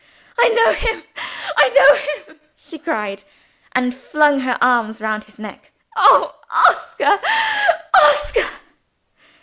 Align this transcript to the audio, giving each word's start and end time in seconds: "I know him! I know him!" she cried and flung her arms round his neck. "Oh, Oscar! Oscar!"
"I 0.35 0.49
know 0.49 0.73
him! 0.73 1.03
I 1.55 1.69
know 1.69 2.23
him!" 2.31 2.39
she 2.55 2.79
cried 2.79 3.23
and 3.73 3.93
flung 3.95 4.39
her 4.39 4.57
arms 4.59 4.99
round 4.99 5.25
his 5.25 5.37
neck. 5.37 5.71
"Oh, 5.95 6.33
Oscar! 6.49 7.19
Oscar!" 7.93 8.49